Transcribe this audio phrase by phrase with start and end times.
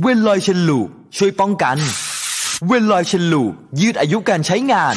[0.00, 1.76] เวนลอย Chain Lube ช่วยป้องกัน
[2.66, 4.96] เวนลอย Chain Lube ยืดอายุการใช้งาน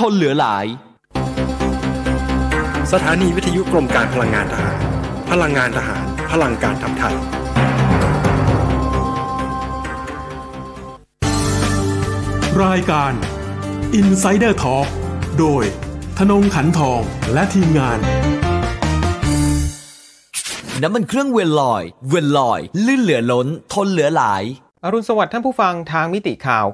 [0.00, 0.66] ทนเหลือหลาย
[2.92, 4.76] สถานีวิทยุกรมการพลังงานทหาร
[5.30, 7.16] พลังงานทหาร พลังการทำไทย
[12.64, 13.12] รายการ
[14.00, 14.88] Insider Talk
[15.38, 15.64] โดย
[16.18, 17.00] ทนงขันทอง
[17.32, 17.98] และทีมงาน
[20.82, 24.42] น้ำมันเครื่องเวลลอย เวลลอย ลื่นเหลือล้น ทนเหลือหลาย
[24.84, 26.66] อรุณสวัสดิ์ท่านผู้ฟังทางมิติข่าว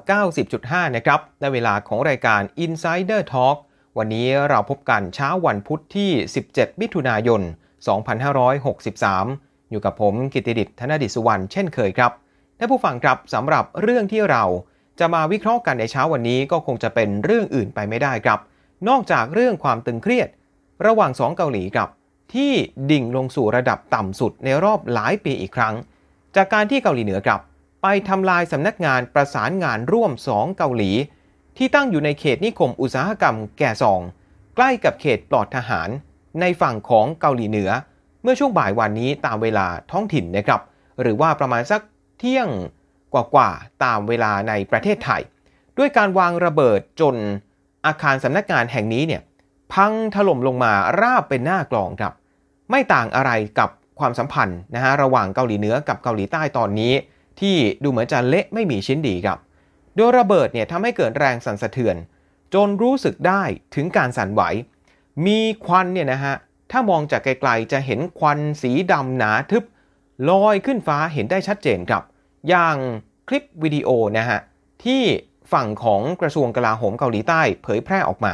[0.43, 3.57] 90.5 นะครับในเวลาของรายการ Insider Talk
[3.97, 6.11] วันนี้เราพบกันเช้าวันพุธที่
[6.45, 7.41] 17 มิถุนายน
[8.95, 12.11] 2563 อยู่กับผมกิติดิษฐ์ธนดิษฐ์สุวรรณเช่นเคยครับ
[12.59, 14.43] ท่านผู้ฟังครับสำหรับเรื่องที่เรา
[14.99, 18.39] จะมาวิเคราะห์กันในเช้าวันนี้ก็คงจะเป็นเรื่องอื่นไปไม่ได้ครับ
[18.89, 20.29] นอกจากเรื่องความตึงเครียด
[20.85, 21.89] ระหว่างสองเกาหลีครับ
[22.33, 22.51] ที่
[22.91, 25.75] ดิ่งลงสู่ระดับต่ำสุดในรอบหลายปีอีกครั้ง
[26.35, 27.41] จากการที่เกาหลีเหนือครับ
[27.87, 30.91] ไปทำลายสำนักงานประสานงานร่วม 2 เกาหลี
[31.57, 34.01] ที่ตั้งอยู่ในเขตนิคมอุตสาหกรรมแก่ซอง
[34.55, 35.89] ใกล้กับเขตปลอดทหาร
[36.41, 37.69] ในฝั่งของเกาหลีเหนือ
[38.21, 40.61] เมื่อช่วงบ่ายวันนี้ตามเวลาท้องถิ่นนะครับ
[41.01, 41.81] หรือว่าประมาณสัก
[42.19, 42.49] เที่ยง
[43.13, 45.21] กว่าๆตามเวลาในประเทศไทย
[45.77, 47.15] ด้วยการวางระเบิดจน
[47.85, 49.21] อาคารสำนักงานแห่งนี้เนี่ย
[49.73, 52.13] พังถล่มลงมาราบเป็นหน้ากลองครับ
[52.69, 53.69] ไม่ต่างอะไรกับ
[53.99, 56.93] ความสัมพันธ์นะฮะระหว่างเกาหลีเหนือกับเกาหลีใต้ตอนนี้
[57.39, 59.39] ที่ดูเหมือนจะเละไม่มีชิ้นดีครับ
[59.95, 61.95] โดยระเบิดเนี่ยทำให้เกิดแรงสั่นสะเทือน
[62.53, 63.43] จนรู้สึกได้
[63.75, 64.41] ถึงการสั่นไหว
[65.25, 66.35] มีควันเนี่ยนะฮะ
[66.71, 69.63] ถ้ามองจากไกลๆจะเห็นควันสีดำหนาทึบ
[70.29, 72.03] ลอยขึ้นฟ้าเห็นได้ชัดเจนครับ
[72.49, 72.77] อย่าง
[73.27, 74.39] คลิปวิดีโอนะฮะ
[74.83, 75.01] ที่
[75.53, 78.33] ฝั่งของกระทรวงกลาโหมเกาหลีใต้เผยแพร่ออกมา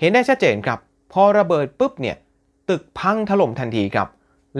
[0.00, 0.78] เห็นได้ชัดเจนครับ
[1.12, 2.16] พอระเบิดปุ๊บเนี่ย
[2.68, 4.08] ตึกพังถล่มทันทีครับ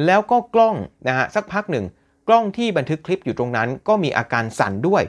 [0.07, 0.77] แล้วก็กล้อง
[1.09, 1.85] นะฮะสักพักหนึ่ง
[2.29, 5.03] กล้องที่บันทึกคลิปอยู่ตรงนั้นก็มีอาการสั่นด้วย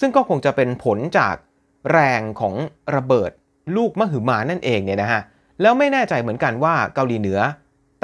[0.00, 1.34] ซึ่งก็คงจะเป็นผลจาก
[1.90, 2.54] แรงของ
[2.96, 3.30] ระเบิด
[3.76, 5.20] ลูกมหึมานั่นเองเนี่ยนะฮะ
[5.60, 7.40] แล้วไม่แน่ใจเหมือนกันว่าเกาหลีเหนือ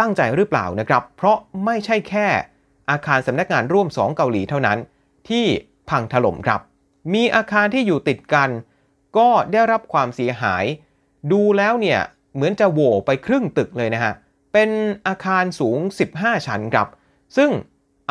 [0.01, 2.27] ตั้งใจหรือเปล่านะครับ เพราะไม่ใช่แค่
[2.91, 4.79] อาคารสำนักงานร่วม 2 เกาหลีเท่านั้น
[5.29, 5.45] ที่
[5.89, 6.61] พังถล่มครับ
[7.15, 8.51] มีอาคารที่อยู่ติดกัน
[9.19, 10.65] ก็ได้รับความเสียหาย
[11.33, 12.01] ดูแล้วเนี่ย
[12.35, 14.13] เหมือนจะโหวไปครึ่งตึกเลยนะฮะ
[14.53, 14.71] เป็น
[15.07, 15.79] อาคารสูง
[16.13, 16.89] 15 ชั้นครับ
[17.37, 17.51] ซึ่ง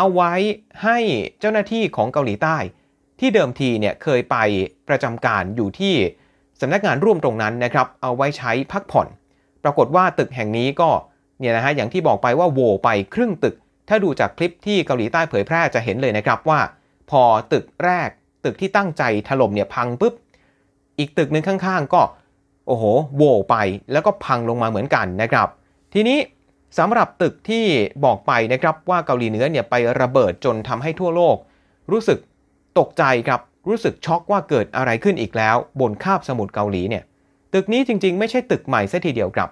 [0.02, 0.34] เอาไว้
[0.84, 0.98] ให้
[1.40, 2.58] เจ้าหน้าที่ของเกาหลีใต้
[3.20, 4.38] ที่เดิมทีเนี่ยเคยไป
[4.90, 5.96] ประจำการอยู่ที่
[6.62, 9.08] สำนักงานร่วมตรงนั้นนะครับ เอาไว้ใช้พักผ่อน
[9.64, 10.90] ปรากฏว่าตึกแห่งนี้ก็
[11.40, 13.56] เนี่ยนะฮะอย่างที่บอกไปว่าโวไปครึ่งตึก
[13.90, 16.60] ถ้าดูจากคลิปที่เกาหลีใต้เผยแพร่จะเห็นเลยนะครับว่า
[17.10, 17.22] พอ
[17.54, 18.10] ตึกแรก
[18.46, 20.14] ตึกที่ตั้งใจถล่มเนี่ยพังปุ๊บ
[21.00, 22.02] อีกตึกหนึ่งข้างๆ ก็
[22.68, 22.84] โอ้โห
[23.18, 23.56] โวไป
[23.92, 25.48] แล้วก็พังลงมาเหมือนกันนะครับ
[25.94, 26.18] ทีนี้
[26.78, 27.66] สำหรับตึกที่
[28.06, 31.38] บอกไปนะครับว่าเกาหลีเหนือเนี่ยไประเบิดจนทำให้ทั่วโลก
[31.92, 32.20] รู้สึก
[32.80, 37.04] ตกใจครับรู้สึกช็อกว่าเกิดอะไรขึ้นอีกแล้ว บนคาบสมุทรเกาหลีเนี่ย
[37.54, 39.50] ตึกนี้จริงๆ ไม่ใช่ตึกใหม่ซะทีเดียวครับ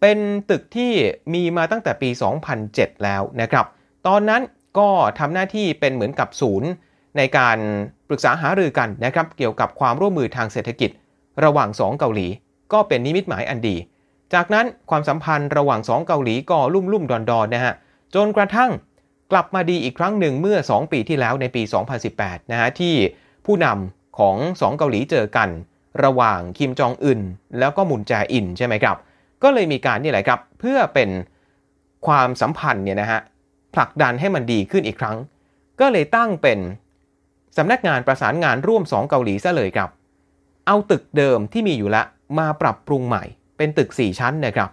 [0.00, 0.18] เป็น
[0.50, 0.92] ตึกที่
[1.34, 2.10] มีมาตั้งแต่ปี
[2.56, 3.66] 2007 แล้วนะครับ
[4.06, 4.42] ตอนนั้น
[4.78, 4.88] ก็
[5.18, 6.70] ทำหน้าที่เป็นเหมือนกับศูนย์
[7.16, 7.58] ในการ
[8.08, 10.90] ปรึกษาหารือกันนะครับ เกี่ยวกับความร่วมมือทางเศรษฐกิจ
[11.44, 12.28] ระหว่าง 2 เกาหลี
[12.72, 13.76] ก็เป็นนิมิตหมายอันดี
[14.34, 17.74] จากนั้นความสัมพันธ์ระหว่าง 2 เกาหลีก็ลุ่มลุ่มดอนดอนนะฮะ
[18.14, 18.70] จนกระทั่ง
[19.32, 21.62] กลับมาดีอีกครั้งหนึ่งเมื่อ 2 ปีที่แล้วในปี
[22.06, 22.94] 2018 นะฮะที่
[23.46, 25.48] ผู้นำของ 2 เกาหลีเจอกัน
[26.04, 27.20] ระหว่างคิมจองอึน
[27.58, 28.96] แล้วก็มุนแจอินใช่ไหมครับ
[29.42, 31.10] ก็เลยมีการนี่แหละครับเพื่อเป็น
[32.06, 33.20] ความสัมพันธ์เนี่ยนะฮะ
[33.74, 35.16] ผลักดันให้มันดีขึ้นอีกครั้ง
[35.80, 36.58] ก็เลยตั้งเป็น
[37.56, 39.90] สำนักงานประสานงานร่วม 2 เกาหลีซะเลยครับ
[40.66, 42.06] เอาตึกเดิมที่มีอยู่แล้ว
[42.38, 43.24] มาปรับปรุงใหม่
[43.62, 44.70] เป็นตึก 4 ชั้นนะครับ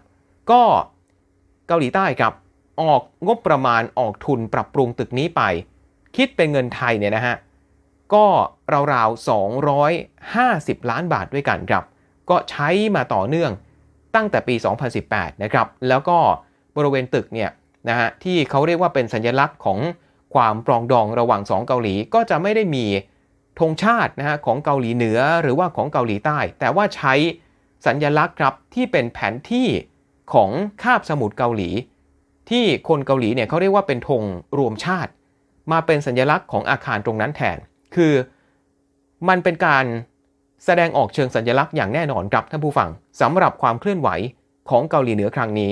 [0.51, 0.62] ก็
[1.68, 2.33] เกาหลีใต้ครับ
[2.81, 5.41] ออกงบประมาณออกทุนปรับปรุงตึกนี้ไป
[6.15, 7.36] คิดเป็นเงินไทยเนี่ยนะฮะ
[8.13, 8.25] ก็
[8.94, 9.30] ราวๆ
[10.09, 11.83] 250 ล้านบาทด้วยกันครับ
[12.30, 13.51] ก็ใช้มาต่อเนื่อง
[14.15, 14.56] ตั้งแต่ปี
[15.00, 16.18] 2018 นะครับ แล้วก็
[16.77, 17.50] บริเวณตึกเนี่ย
[17.89, 19.80] นะฮะที่เขาเรียกว่าเป็นสัญลักษณ์ของ
[20.33, 22.86] ความปรองดองระหว่าง 2 เกาหลีก็จะไม่ได้มี
[23.59, 27.13] ธงชาตินะฮะของเกาหลีเหนือหรือว่าของเกาหลีใต้ แต่ว่าใช้
[27.86, 29.68] สัญลักษณ์ครับที่เป็นแผนที่
[30.34, 30.50] ของ
[30.84, 31.70] คาบสมุทรเกาหลี
[32.50, 34.24] ที่คนเกาหลีเนี่ยเขาเรียกว่าเป็นธง
[34.58, 35.12] รวมชาติ
[35.72, 37.58] มาเป็นสัญลักษณ์ของอาคารตรงนั้นแทน
[37.96, 38.14] คือ
[39.30, 39.86] มันเป็นการ
[40.66, 42.90] แสดงออกเชิงสัญลักษณ์อย่างแน่นอนครับท่านผู้ฟัง
[43.22, 44.10] สำหรับความเคลื่อนไหว
[44.70, 45.72] ของเกาหลีเหนือครั้งนี้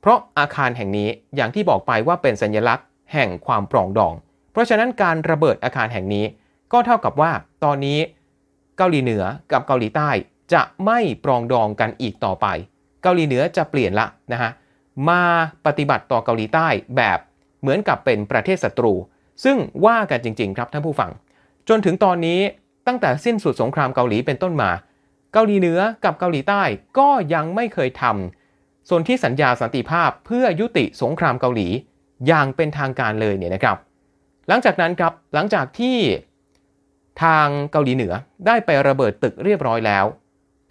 [0.00, 4.14] เพราะอาคารแห่งนี้อย่างที่บอกไปว่าเป็นสัญลักษณ์แห่งความปรองดอง
[4.52, 6.24] เพราะฉะนั้นการระเบิดอาคารแห่งนี้
[6.72, 7.30] ก็เท่ากับว่า
[7.64, 7.98] ตอนนี้
[8.78, 10.10] เกาหลีเหนือกับเกาหลีใต้
[10.52, 12.46] จะไม่ปรองดองกันอีกต่อไป
[13.02, 14.50] เกาหลีเหนือจะเปลี่ยนละนะฮะ
[15.08, 15.22] มา
[15.66, 17.18] ปฏิบัติต่อเกาหลีใต้แบบ
[17.60, 18.94] เหมือนกับเป็นประเทศศัตรู
[19.44, 19.56] ซึ่ง
[19.86, 21.10] ว่ากันจริง ๆ ครับท่านผู้ฟัง
[21.68, 22.40] จนถึงตอนนี้
[22.86, 24.70] ตั้งแต่สิ้นสุดสงครามเกาหลีเป็นต้นมา
[25.32, 26.62] เกาหลีเหนือกับเกาหลีใต้
[26.98, 31.68] ก็ยังไม่เคยทำส่วนที่สัญญาสันติภาพเพื่อยุติสงครามเกาหลี
[32.26, 33.76] อย่างเป็นทางการเลยเนี่ยนะครับ
[34.48, 35.96] หลังจากนั้นครับหลังจากที่
[37.22, 38.12] ทางเกาหลีเหนือ
[38.46, 40.04] ได้ไประเบิดตึกเรียบร้อยแล้ว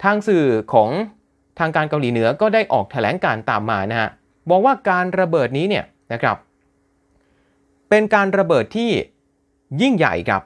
[0.02, 0.90] ทางสื่อของ
[1.58, 4.10] ทางการเกาหลีเหนือก็ได้ออกแถลงการตามมานะฮะ
[4.50, 6.36] บอกว่าการระเบิดนี้เนี่ยนะครับ
[7.88, 8.90] เป็นการระเบิดที่
[9.80, 10.42] ยิ่งใหญ่ครับ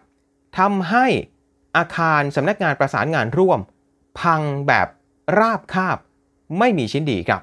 [0.59, 1.07] ทำให้
[1.77, 3.61] อาคารสำนักงานประสานงานร่วม
[4.21, 4.89] พังแบบ
[5.39, 5.99] ราบคาบ
[6.59, 7.43] ไม่มีชิ้นดีครับ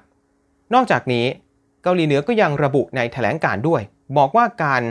[0.74, 1.26] นอกจากนี้
[1.84, 3.82] เกาหลีเหนือก็ยังระบุในแถลงการด้วย
[4.18, 4.82] บอกว่าการ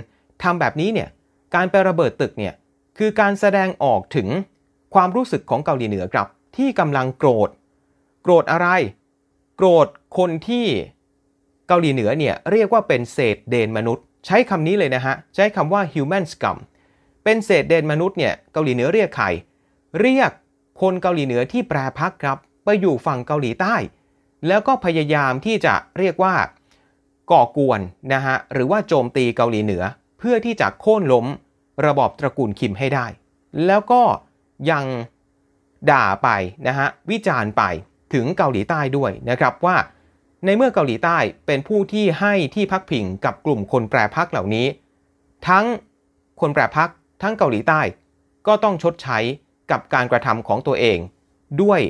[0.43, 1.09] ทำแบบนี้เนี่ย
[1.55, 2.55] การไประเบิดตึกเนี่ย
[2.99, 4.29] คือการแสดงออกถึง
[4.95, 6.27] ความรู้สึกของเกาหลีเหนือครับ
[6.57, 7.49] ที่กำลังโกรธ
[8.23, 8.69] โกรธอะไร
[9.57, 9.87] โกรธ
[10.19, 10.67] คนที่
[11.69, 16.59] เกาหลีเหนือเนี่ยเรียกว่าเป็นเศษเดนมนุษย์ ใช้คำนี้เลยนะฮะ ใช้คำว่า human scum
[17.25, 19.27] เป็นเศษเดนมนุษย์เนี่ยเกาหลีเหนือเรียกใคร
[20.01, 20.31] เรียก
[20.81, 23.75] คนเกาหลีเหนือที่แปรพักครับไปอยู่ฝั่งเกาหลีใต้
[24.49, 26.35] แล้วก็พยายามที่จะเรียกว่า
[27.31, 27.81] ก่อกวน
[28.13, 29.83] นะฮะหรือว่าโจมตีเกาหลีเหนือ
[30.19, 31.27] เพื่อที่จะโค่นล้ม
[31.87, 33.07] ระบอบตระกูลคิมให้ได้
[33.67, 34.03] แล้วก็
[34.71, 34.85] ยัง
[35.91, 36.29] ด่าไป
[36.67, 37.63] นะฮะวิจารณ์ไป
[38.15, 39.77] ถึงเกาหลีใต้ด้วยนะครับว่า
[40.45, 44.67] ในเมื่อเกาหลีใต้เป็นผู้ที่ให้ที่พักพิงกับกลุ่มคนแปรพักเหล่านี้
[45.49, 45.65] ทั้ง
[46.41, 46.91] คนแปรพัก
[47.23, 47.81] ทั้งเกาหลีใต้
[48.47, 49.19] ก็ต้องชดใช้
[49.71, 50.99] กับการกระทำของตัวเอง
[51.63, 51.81] ด้วย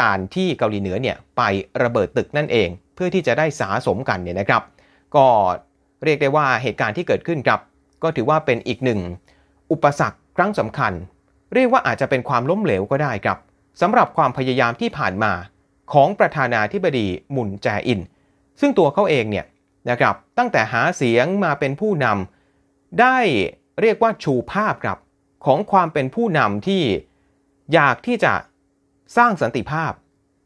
[0.00, 1.42] การที่เกาหลีเหนือเนี่ยไป
[1.82, 4.62] ระเบิดตึกนั่นเอง เพื่อที่จะได้สาสมกันเนี่ยนะครับ
[5.16, 5.26] ก็
[6.04, 7.60] เรียกได้ว่าเหตุการณ์ที่เกิดขึ้นครับ
[8.02, 9.00] ก็ถือว่าเป็นอีกหนึ่ง
[9.72, 10.92] อุปสรรคครั้งสำคัญ
[11.56, 13.38] เรียกว่าอาจจะเป็นความล้มเหลวก็ได้ครับ
[13.80, 15.32] สำหรับความพยายามที่ผ่านมา
[15.92, 18.00] ของประธานาธิบดีมุนแจอิน
[18.60, 19.46] ซึ่งตัวเขาเองเนี่ย
[19.90, 23.18] นะครับตั้งแต่หาเสียงมาเป็นผู้นำได้
[23.80, 24.98] เรียกว่าชูภาพครับ
[25.46, 26.82] ของความเป็นผู้นำที่
[27.74, 28.32] อยากที่จะ
[29.16, 29.92] สร้างสันติภาพ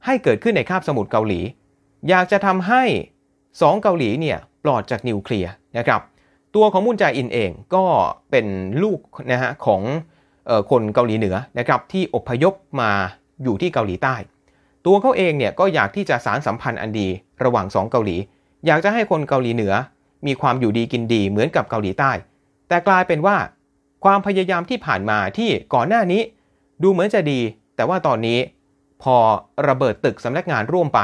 [0.07, 1.41] ให้เกิดขึ้นในคาบสมุทรเกาหลี
[2.09, 2.83] อยากจะทำให้
[3.61, 6.01] สองเกาหลีเนี่ยปลอดจากนิวเคลียร์นะครับ
[6.55, 7.85] ตัวของมุนจาอินเองก็
[8.31, 8.47] เป็น
[8.83, 9.01] ลูก
[9.33, 9.83] นะฮะของ
[10.71, 12.91] คนเกาหลีเหนือนะครับที่อพยพมา
[13.43, 14.17] อยู่ที่เกาหลีใต้
[14.87, 17.09] ตัวเขาเองเนี่ยก็อยากที่จะสารสัมพันธ์อันดี
[17.45, 18.17] ระหว่างสองเกาหลี
[18.67, 19.75] อยากจะให้คนเกาหลีเหนือ
[20.27, 22.13] มีความอยู่ดีกินดีเหมือนกับเกาหลีใต้
[22.69, 23.37] แต่กลายเป็นว่า
[24.05, 26.23] ความพยายามที่ผ่านมาที่ก่อนหน้านี้
[26.83, 27.41] ดูเหมือนจะดี
[27.77, 28.39] แต่ว่าตอนนี้
[29.03, 29.17] พอ
[29.69, 31.01] ระเบิดตึกสำนักงานร่วมไป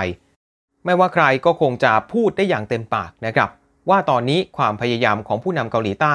[0.84, 3.48] ไม่ว่าใครก็คงจะพูดได้อย่างเต็มปากนะครับ
[3.90, 6.14] ว่าตอนนี้ความพยายามของผู้นำเกาหลีใต้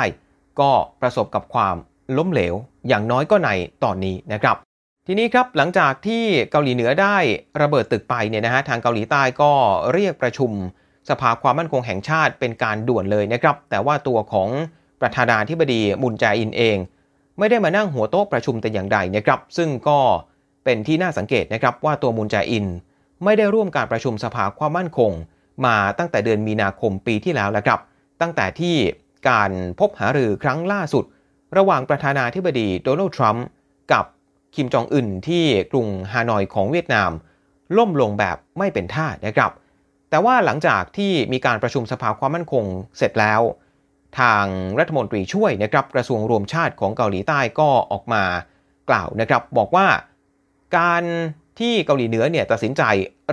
[0.59, 0.71] ก็
[1.01, 1.75] ประสบกับความ
[2.17, 2.55] ล้มเหลว
[2.87, 3.49] อย่างน้อยก็ใน
[3.83, 4.55] ตอนนี้นะครับ
[5.07, 7.17] ทีนี้ครับหลังจากที่เกาหลีเหนือได้
[7.61, 9.51] ระเบิดตึกไปเนี่ยนะฮะทางเกาหลีใต้ก็
[9.93, 10.51] เรียกประชุม
[11.09, 14.49] สภาความมั่นคงแห่งชาติเป็นการด่วนเลยนะครับ แต่ว่าตัวของ
[15.01, 16.77] ประธานาธิบดีมุนแจอินเอง
[17.39, 19.99] ไม่ได้มานั่งหัวโต๊ะประชุมแต่อย่างใดนะครับ ซึ่งก็
[20.63, 22.65] เป็นที่น่าสังเกตนะครับว่าตัวมุนแจอิน
[23.23, 25.11] ไม่ได้ร่วมการประชุมสภาความมั่นคง
[25.65, 27.79] มาตั้งแต่เดือนมีนาคมปีที่แล้วแล้วครับ
[28.21, 28.75] ตั้งแต่ที่
[29.29, 31.03] การพบหารือครั้งล่าสุด
[31.57, 33.45] ระหว่างประธานาธิบดีโดนัลด์ทรัมป์
[33.91, 34.05] กับ
[34.55, 37.11] คิมจองอึนที่กรุงฮานอยของเวียดนาม
[37.77, 39.51] ล่มลงแบบไม่เป็นท่านะครับ
[40.09, 42.65] แต่ว่าหลังจากที่มีการประชุมสภาความมั่นคง
[42.97, 43.41] เสร็จแล้ว
[44.19, 44.45] ทาง
[44.79, 48.23] รัฐมนตรีช่วยนะครับกระทรวงรวมชาติของเกาหลีใต้ก็ออกมา
[48.89, 49.87] กล่าวนะครับบอกว่า
[50.77, 51.03] การ
[51.59, 52.83] ที่เกาหลีเหนือเนี่ยตัดสินใจ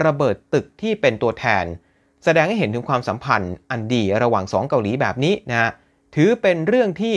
[0.04, 1.64] ระเบิดตึกที่เป็นตัวแทน
[2.25, 5.70] แสดงให้เห็นถึงความสัมพันธ์อันดีระหว่างสองเกาหลีแบบนี้นะ
[6.14, 7.16] ถือเป็นเรื่องที่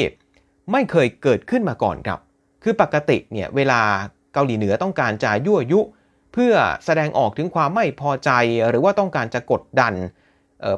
[0.72, 2.20] ไม่เคยเกิดขึ้นมาก่อนครับ
[2.64, 3.82] คือปกติเนี่ยเวลา
[4.34, 5.80] เกาหลีเหนือต้องการจะยั่วยุ
[6.34, 6.54] เพื่อ
[6.86, 8.32] แสดงออกถึงความไม่พอใจ
[8.70, 9.94] หรือว่าต้องการจะกดดัน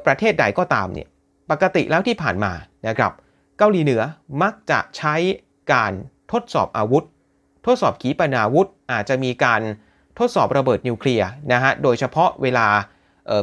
[0.05, 1.07] ประเทศใดก็ตามเนี่ย
[1.51, 2.51] ปกติแล้วที่ผ่านมา
[2.87, 3.11] นะครับ
[3.57, 4.01] เกาหลีเหนือ
[4.41, 5.15] มักจะใช้
[5.73, 5.91] การ
[6.31, 7.03] ทดสอบอาวุธ
[7.65, 9.61] ทดสอบขีปนาวุธอาจจะมีการ
[10.19, 12.67] ทดสอบระเบิดนิวเคลียร์นะฮะโดยเฉพาะเวลา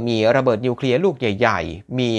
[0.09, 2.11] มีระเบิดนิวเคลียร์ลูกใหญ่ ๆ มี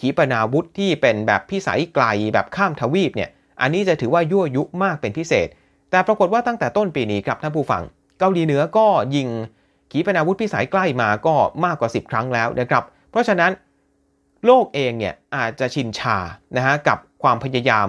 [0.00, 3.30] ขีปนาวุธที่เป็นแบบพิสัยไกลแบบข้ามทวีปเนี่ย
[3.60, 5.48] อันนี้จะถือว่ายั่วยุมากเป็นพิเศษ
[5.90, 7.82] แต่ปรากฏว่าตั้งแต่ต้นปีนี้ครับท่านผู้ฟัง
[8.18, 9.28] เกาหลีเหนือก็ยิง
[9.90, 11.34] ขีปนาวุธพิสัยใกล้มาก็
[11.64, 13.52] มากกว่า 10 ครั้งแล้วนะครับ เพราะฉะนั้น
[14.46, 16.16] โลกเองเนี่ยอาจจะชินชา
[16.56, 17.88] นะฮะกับความพยายาม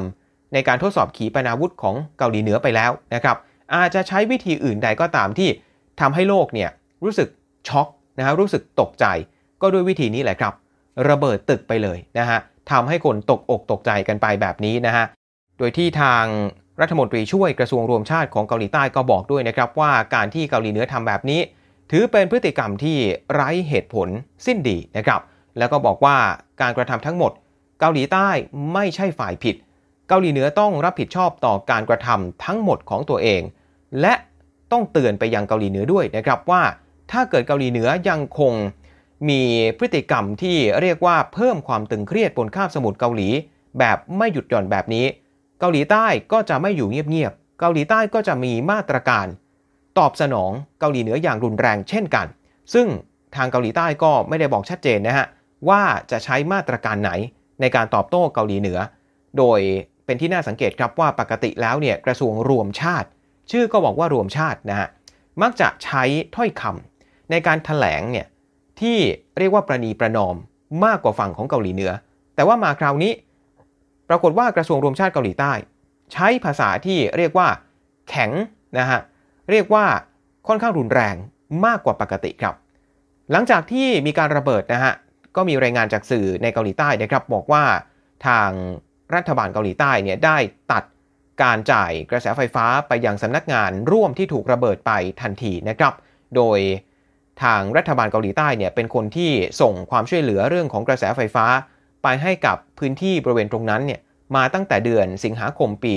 [0.53, 3.37] ในการทดสอบขีปนาวุธของเกาหลีเหนือไปแล้วนะครับ
[3.75, 5.49] อาจจะใช้วิธีอื่นใดก็ตามที่
[6.01, 6.69] ทำให้โลกเนี่ย
[7.03, 7.29] รู้สึก
[7.67, 9.05] ช็อกนะฮะรู้สึกตกใจ
[9.61, 10.53] ก็ด้วยวิธีนี้แหละครับ
[11.09, 12.39] ระเบิดตึกไปเลยนะฮะ
[12.71, 15.05] ทำให้คนตกอกตกใจกันไปแบบนี้นะฮะ
[15.59, 16.25] โดยที่ทาง
[16.81, 21.41] รัฐมนตรีช่วยกระทรวงรวมชาติของเกาหลีใต้ก็บอกด้วยนะครับว่าการที่เกาหลีเหนือทำแบบนี้
[21.91, 22.97] ถือเป็นพฤติกรรมที่
[23.33, 24.07] ไร้เหตุผล
[24.45, 25.21] สิ้นดีนะครับ
[25.57, 26.17] แล้วก็บอกว่า
[26.61, 27.31] การกระทำทั้งหมด
[27.79, 28.29] เกาหลีใต้
[28.73, 29.55] ไม่ใช่ฝ่ายผิด
[30.07, 33.41] เกาหลีเหนือต้องรับผิดชอบต่อการกระทำทั้งหมดของตัวเอง
[34.01, 34.13] และ
[34.71, 36.63] ต้องเตือนไปยังเกาหลีเหนือด้วยนะครับว่า
[37.11, 38.53] ถ้าเกิดเกาหลีเหนือยังคง
[39.29, 39.41] มี
[39.77, 43.29] พฤติกรรมที่เรียกว่าเพิ่มความตึงเครียดบนคาบสมุทรเกาหลี
[43.79, 45.05] แบบไม่หยุดหย่อนแบบนี้
[45.59, 49.27] เกาหลีใต้ก็จะไม่อยู่เงียบๆ เกาหลีใต้ก็จะมีมาตรการ
[49.97, 52.27] ตอบสนองเกาหลีเหนืออย่างรุนแรงเช่นกัน
[52.73, 52.87] ซึ่ง
[53.35, 55.27] ทางเกาหลีใต้ก็ไม่ได้บอกชัดเจนนะฮะ
[55.69, 57.11] ว่าจะใช้มาตรการไหน
[57.61, 58.79] ในการตอบโต้เกาหลีเหนือ
[59.37, 59.59] โดย
[60.05, 63.07] เป็นที่น่าสังเกตครับว่าปกติแล้วเนี่ยกระทรวงรวมชาติ
[63.51, 64.87] ชื่อก็บอกว่ารวมชาตินะฮะ
[65.41, 66.03] มักจะใช้
[66.35, 68.27] ถ้อยคำในการถแถลงเนี่ย
[68.81, 68.97] ที่
[69.37, 70.35] เรียกว่าประนีประนอม
[70.85, 71.91] มากกว่าฝั่งของเกาหลีเหนือ
[72.35, 73.11] แต่ว่ามาคราวนี้
[74.09, 75.53] ปรากฏว่ากระทรวงรวมชาติเกาหลีใต้
[76.13, 77.47] ใช้ภาษาที่เรียกว่า
[78.09, 78.31] แข็ง
[78.77, 78.99] นะฮะ
[79.51, 79.85] เรียกว่า
[80.47, 81.15] ค่อนข้างรุนแรง
[81.65, 82.55] มากกว่าปกติครับ
[83.31, 84.93] หลังจากที่มีการระเบิดนะฮะ
[85.35, 87.63] ก็มีรายงานจากสื่อในเกาหลีใต้นะครับ บอกว่า
[88.27, 88.49] ทาง
[89.15, 90.37] รัฐบาลเกาหลีใต้เนี่ยได้
[90.71, 90.83] ตัด
[91.43, 95.93] การจ่ายกระแสไฟฟ้าไปยังสำนักงานร่วมที่ถูกระเบิดไปทันทีนะครับ
[96.35, 96.59] โดย
[97.43, 101.45] ทางรัฐบาลเกาหลีใต้เนี่ยเป็นคนที่ส่งความช่วยเหลือเรื่องของกระแสไฟฟ้า
[102.03, 103.99] ไปให้กับพื้นที่บริเวณตรงนั้นเนี่ย
[104.35, 105.93] มาตั้งแต่เดือนสิงหาคมปี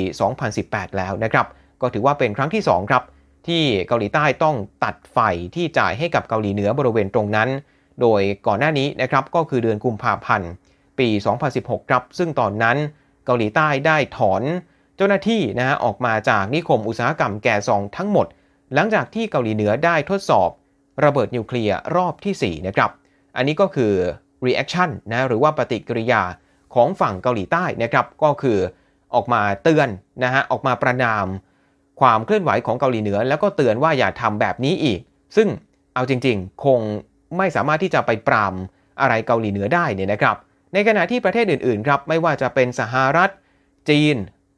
[0.49, 1.47] 2018 แล้วนะครับ
[1.81, 3.03] ก็ถือว่าเป็นครั้งที่ 2 ครับ
[3.47, 5.19] ที่เกาหลีใต้ต้องตัดไฟ
[5.55, 7.49] ที่จ่ายให้กับเกาหลีเหนือบริเวณตรงนั้น
[8.01, 10.51] โดยก่อนหน้านี้นะครับก็คือเดือนกุมภาพันธ์
[10.99, 11.09] ปี
[11.49, 12.77] 2016 ครับ ซึ่งตอนนั้น
[13.27, 14.43] เกาหลีใต้ได้ถอน
[14.97, 18.27] เจ้าหน้าที่นะฮะออกมาจากนิคมอุตสาหกรรมแก่ซองทั้งหมด
[18.75, 20.51] หลังจากที่เกาหลีเหนือได้ทดสอบ
[21.05, 22.91] ระเบิดนิวเคลียร์รอบที่4นะครับ
[23.37, 23.93] อันนี้ก็คือ
[24.47, 26.23] reaction นะหรือว่าปฏิกิริยา
[26.75, 28.59] ของฝั่งเกาหลีใต้นะครับก็คือ
[29.15, 29.89] ออกมาเตือน
[30.25, 31.27] นะฮะออกมาประนาม
[32.01, 35.01] ความเคลื่อนไหวของเกาหลีเหนือ แล้วก็เตือนว่าอย่าทำแบบนี้อีก
[35.37, 35.49] ซึ่ง
[35.95, 36.81] เอาจริงๆ คง
[37.39, 38.55] ไม่สามารถที่จะไปปราม
[39.01, 40.37] อะไรเกาหลีเหนือได้เนี่ยนะครับ
[40.73, 43.31] ในขณะที่ประเทศอื่นๆครับไม่ว่าจะเป็นสหรัฐ
[43.89, 44.17] จีน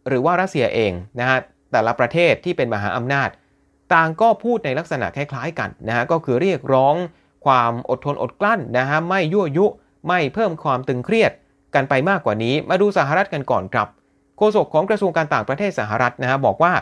[0.09, 1.39] หรือว่ารัสเซียเองนะฮะ
[1.73, 3.29] แต่ละประเทศที่เป็นมหาอำนาจ
[3.95, 6.95] ต่างก็พูดในลักษณะคล้ายๆกันนะฮะก็คือเรียกร้อง
[7.45, 9.67] ความอดทนอดกลั้นนะฮะไม่ยั่วยุ
[10.09, 11.33] ไม่เพิ่มความตึงเครียด
[11.75, 13.89] กันไปมากกว่านี้ มาดูสหรัฐกันก่อนครับ
[14.37, 16.73] โฆษกของกระทรวงการต่างประเทศสหรัฐนะฮะบอกว่า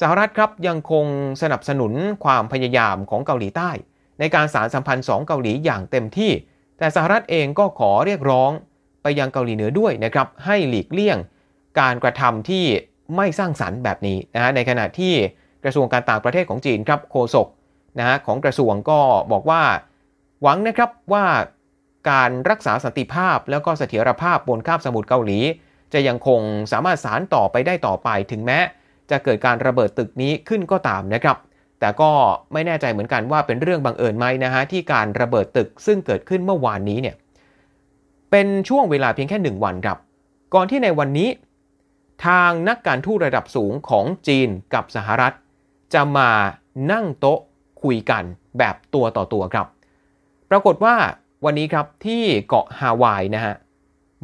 [0.00, 1.06] สหรัฐครับยังคง
[1.42, 1.92] สนับสนุน
[2.24, 3.70] ความพยายามของเกาหลีใต้
[4.20, 6.32] ในการสารสัมพันธ์2เกาหลีอย่างเต็มที่
[6.78, 8.50] แต่สหรัฐเองก็ขอเรียกร้อง
[9.02, 11.18] ไปยังเกาหลีเหนือด้วยนะครับให้หลีกเลี่ยง
[11.80, 12.64] การกระทำที่
[13.16, 15.14] ไม่สร้างสรรค์แบบนี้นะฮะในขณะที่
[15.64, 17.46] กระทรวงการต่างประเทศของจีนครับโฆษก
[17.98, 19.00] นะฮะของกระทรวงก็
[19.32, 19.62] บอกว่า
[20.46, 21.26] หวังนะครับว่า
[22.10, 25.38] การรักษาสันติภาพแล้วก็เสถียรภาพบนคาบสมุทรเกาหลี
[25.92, 26.40] จะยังคง
[26.72, 28.58] สามารถสารต่อไปได้ต่อไปถึงแม้
[29.10, 31.36] จะเกิดการระเบิดตึกนี้ขึ้นก็ตามนะครับ
[31.80, 32.10] แต่ก็
[32.52, 37.16] ไม่แน่ใจเหมือนกันว่าเป็นเรื่องบังเอิญไหมนะฮะที่การระเบิดตึกซึ่งเกิดขึ้นเมื่อวานนี้เนี่ย
[38.30, 39.98] เป็นช่วงเวลาเพียงแค่หนึ่งวันครับ
[40.54, 41.28] ก่อนที่ในวันนี้
[42.26, 45.32] ทางนักการทูตระดับสูงของจีนกับสหรัฐ
[45.94, 46.30] จะมา
[46.92, 47.38] นั่งโต๊ะ
[47.82, 48.22] คุยกัน
[48.58, 49.66] แบบตัวต่อตัวครับ
[50.54, 50.94] รากฏว่า
[51.44, 53.54] วันนี้ครับที่เกาะฮาวายนะฮะ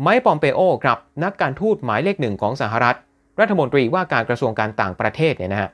[0.02, 2.96] ไมค์ปอมเปโอครับนักการทูตหมายเลขหนึ่งของสหรัฐ
[3.40, 5.70] รัฐมนตรีว่าการกระทรวงการต่างประเทศเนี่ยนะฮะ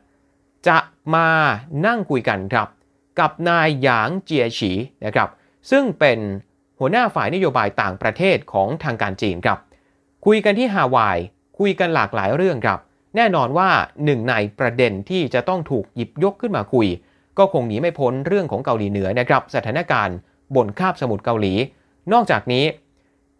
[0.68, 0.78] จะ
[1.14, 1.28] มา
[1.86, 2.68] นั่งคุยกันครับ
[3.20, 4.72] กับนายหยางเจียฉี
[5.04, 5.28] นะครับ
[5.70, 6.18] ซึ่งเป็น
[6.78, 9.58] หัวหน้าฝ่ายนโยบายต่างประเทศของทางการจีนครับ
[10.26, 11.18] คุยกันที่ฮาวาย
[11.58, 12.78] คุยกันหลากหลายเรื่องครับ
[13.16, 13.68] แน่นอนว่า
[14.04, 16.86] หนึ่งในประเด็นที่จะต้องถูกหยิบยกขึ้นมาคุย
[17.38, 20.16] ก็คงหนีไม่พ้นเรื่องของเกาหลีเหนือนะครับสถานการณ์
[20.56, 21.54] บนคาบสมุทรเกาหลี
[22.12, 22.64] นอกจากนี้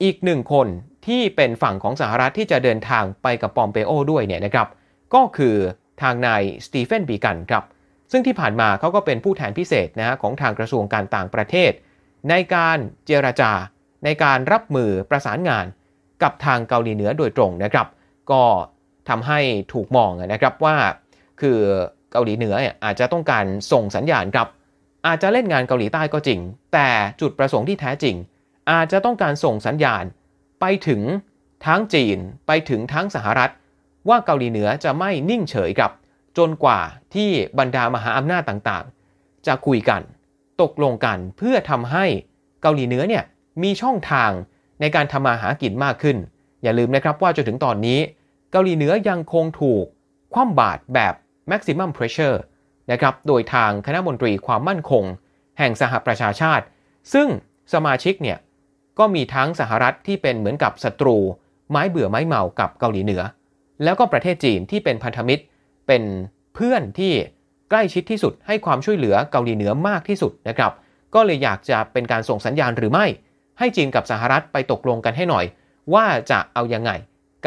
[0.02, 0.66] อีกหนึ่งคน
[1.06, 4.68] ที่เป็นฝั่งของสหรัฐที่จะเดินทางไปกับปอมเปโอด้วยเนี่ยนะครับ
[5.14, 5.56] ก็คือ
[6.02, 7.64] ทางนายสตีเฟนบีกันครับ
[8.12, 11.72] ซึ่งที่ผ่านมาเขาก็เป็นผู้แทนพิเศษนะของทางกระทรวงการต่างประเทศ
[12.30, 13.52] ในการเจรจา
[14.04, 15.66] ในการรับมือประสานงาน
[16.22, 17.86] กับทางเกาหลีเหนือโดยตรงนะครับ
[18.30, 18.42] ก็
[19.08, 19.40] ทำให้
[19.72, 20.76] ถูกมองนะครับว่า
[21.40, 21.58] คือ
[22.12, 24.48] เกาหลีเหนืออาจจะต้องการส่งสัญญาณครับ
[25.06, 26.40] อาจจะเล่นงานเกาหลีใต้ก็จริง
[26.72, 26.88] แต่
[27.20, 28.16] จุดประสงค์ที่แท้จริง
[28.70, 30.04] อาจจะต้องการส่งสัญญาณ
[30.60, 31.02] ไปถึง
[31.66, 33.50] ทั้งจีนไปถึงทั้งสหรัฐ
[34.08, 35.90] ว่าเกาหลีเหนือจะไม่นิ่งเฉยกับ
[36.38, 36.80] จนกว่า
[37.14, 40.02] ที่บรรดามหาอำนาจต่างๆ จะคุยกัน
[40.62, 42.04] ตกลงกันเพื่อทำให้
[42.62, 43.24] เกาหลีเหนือเนี่ย
[43.62, 44.30] มีช่องทาง
[44.80, 46.16] ในการทำมาหากินมากขึ้น
[46.62, 47.98] อย่าลืมนะครับว่าจนถึงตอนนี้
[48.52, 49.84] เกาหลีเหนือยังคงถูก
[50.34, 51.14] คว่ำบาตรแบบ
[51.50, 52.38] maximum pressure
[52.92, 55.04] นะครับ โดยทางคณะมนตรีความมั่นคง
[55.58, 56.64] แห่งสหประชาชาติ
[57.12, 57.28] ซึ่ง
[57.74, 58.38] สมาชิกเนี่ย
[58.98, 61.16] ก็มีทั้งสหรัฐที่เป็นเหมือนกับศัตรู
[61.70, 63.22] ไม้เบื่อไม้เมากับเกาหลีเหนือ
[63.84, 65.42] แล้วก็ประเทศจีนที่เป็นพันธมิตร
[65.86, 66.02] เป็น
[66.54, 67.12] เพื่อนที่
[67.70, 70.72] ใกล้ชิดที่สุดให้ความช่วยเหลือเกาหลีเหนือมากที่สุดนะครับ
[71.14, 73.06] ก็เลยอยากจะเป็นการส่งสัญญาณหรือไม่
[73.58, 75.44] ให้จีนกับสหรัฐไปตกลงกันให้หน่อย
[75.94, 76.90] ว่าจะเอายังไง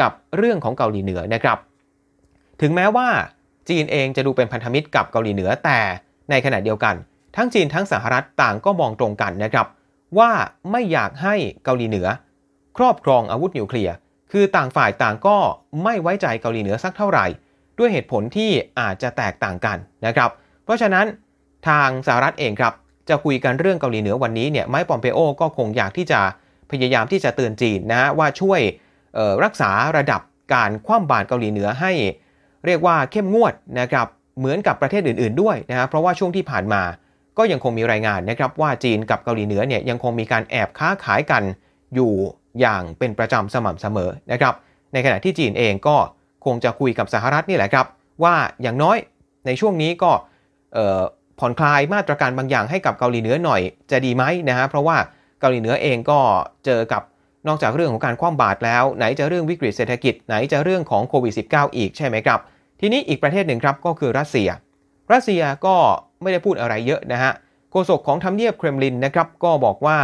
[0.00, 1.58] กับเรื่องของเกาหลีเหนือนะครับ
[2.60, 3.08] ถึงแม้ว่า
[3.70, 5.78] จีนเองจะดูเป็นพันธมิตรกับเกาหลีเหนือแต่
[6.30, 6.94] ในขณะเดียวกัน
[7.36, 9.66] ทั้งจีนทั้งสหรัฐต่างก็มองตรงกันนะครับ
[10.18, 10.30] ว่า
[10.70, 11.34] ไม่อยากให้
[11.64, 12.06] เกาหลีเหนือ
[12.78, 13.94] ครอบครองอาวุธนิวเคลียร์
[14.32, 15.36] คือต่างฝ่ายต่างก็
[15.84, 17.26] ไม่ไว้ใจเกาหลีเหนือสักเท่าไหร่
[17.78, 18.50] ด้วยเหตุผลที่
[18.80, 20.30] อาจจะแตกต่างกันนะครับ
[20.64, 21.06] เพราะฉะนั้น
[21.68, 22.74] ทางสหรัฐเองครับ
[23.08, 26.20] จะคุยกันเรื่องเกาหลีเหนือวันนี้เนี่ยไมค์ปอมเปโอก็คงอยากที่จะ
[26.70, 28.60] พยายามที่จะเตือนจีนนะว่าช่วย
[29.44, 30.20] รักษาระดับ
[30.54, 31.92] การคว่ำบาตรเกาหลีเหนือให้
[32.66, 34.06] เรียกว่าเข้มงวดนะครับ
[34.38, 36.82] เหมือนกับประเทศอื่นๆด้วยนะฮะเพราะว่าช่วงที่ผ่านมา
[37.38, 41.42] ก็ยังคงมีรายงานนะครับว่าจีนกับเกาหลีเหนือเนี่ยยังคงมีการแอบค้าขายกัน
[41.94, 42.12] อยู่
[42.60, 44.54] อย่างเป็นประจำสม่ำเสมอนะครับ
[44.92, 45.96] ในขณะที่จีนเองก็
[46.44, 47.86] คงจะคุยกับสหรัฐนี่แหละครับ
[48.24, 48.96] ว่าอย่างน้อย
[49.46, 50.10] ในช่วงนี้ก็
[51.38, 54.96] ผ่อนคลายมาตรการบางอย่างให้กับเกาหลีเหนือหน่อยจะดีไหมนะฮะเพราะว่า
[55.40, 56.20] เกาหลีเหนือเองก็
[56.64, 57.02] เจอกับ
[57.48, 62.40] นอกจากเรื่องของการคว่ำบาตรแล้วไหนจะเรื่องวิกฤตเศรษฐกิจไหนจะเรื่องของโควิด -19 อีกใช่ไหมครับ
[62.80, 64.48] ทีนี้อีกประเทศหนึ่งครับก็คือรัสเซีย
[65.12, 65.76] รัสเซียก็
[66.22, 67.32] ไม่ได้พูดอะไรเยอะนะฮะ
[67.70, 69.98] โฆษกของทำเนียบเครมลินนะครับก็บอกว่า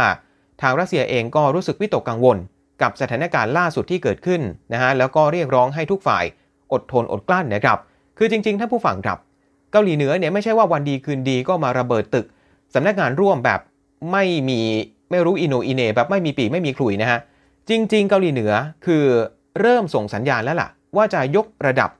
[0.61, 2.37] ทางรัสเซียเองก็รู้สึกวิตกกังวล
[2.81, 4.41] กับสถานการณ์ล่าสุดที่เกิดขึ้น
[4.73, 6.25] นะฮะแล้วก็เรียกร้องให้ทุกฝ่าย
[6.71, 7.77] อดทนอดกลั้นนะครับ
[8.17, 9.17] คือจริงๆท่านผู้ฟังครับ
[9.71, 12.25] เกาหลีเหนือเนี่ยไม่ใช่ว่าวันดีคืนดีก็มาระเบิดตึก
[12.73, 13.59] สำนักงานร่วมแบบ
[14.11, 14.61] ไม่มี
[15.09, 17.19] ไม่รู้อีโหน่อีเหน่แบบไม่มีปีไม่มีขลุ่ยนะฮะ
[17.69, 18.53] จริง ๆ เกาหลีเหนือ
[18.85, 19.03] คือ
[19.61, 21.91] เริ่มส่งสัญญาณแล้วล่ะ ว่าจะยกระดับ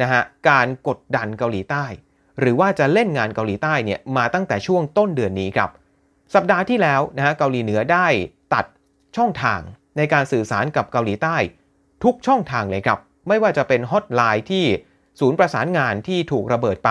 [0.00, 1.84] นะฮะการกดดันเกาหลีใต้
[2.40, 5.70] หรือว่าจะเล่นงานเกาหลีใต้เนี่ยมาตั้งแต่ช่วงต้นเดือนนี้ครับ
[6.34, 8.06] สัปดาห์ที่แล้วนะฮะเกาหลีเหนือได้
[8.54, 8.64] ตัด
[9.16, 9.60] ช่องทาง
[9.96, 11.36] ในการสื่อสารกับเกาหลีใต้
[12.04, 14.64] ทุกช่องทางเลยครับ ไม่ว่าจะเป็นฮอตไลน์ที่
[15.20, 16.90] ศูนย์ประสานงานที่ถูกระเบิดไป